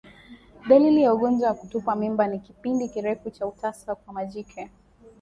[0.69, 4.69] Dalili ya ugonjwa wa kutupa mimba ni kipindi kirefu cha utasa kwa majike